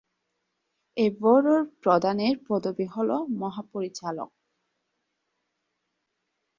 এ 0.97 1.05
ব্যুরোর 1.17 1.61
প্রধানের 1.83 2.35
পদবি 2.47 2.85
হল 2.93 3.09
মহাপরিচালক। 3.39 4.29